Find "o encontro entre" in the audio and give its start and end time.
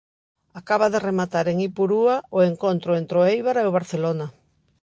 2.35-3.15